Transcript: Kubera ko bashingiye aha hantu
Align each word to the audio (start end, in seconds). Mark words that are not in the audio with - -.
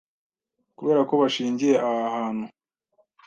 Kubera 0.77 1.01
ko 1.09 1.13
bashingiye 1.21 1.75
aha 1.87 2.05
hantu 2.15 2.45